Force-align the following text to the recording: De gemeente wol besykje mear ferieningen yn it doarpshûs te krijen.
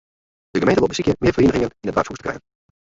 De 0.53 0.59
gemeente 0.61 0.81
wol 0.83 0.93
besykje 0.93 1.15
mear 1.21 1.37
ferieningen 1.37 1.75
yn 1.81 1.89
it 1.89 1.95
doarpshûs 1.99 2.19
te 2.19 2.25
krijen. 2.25 2.43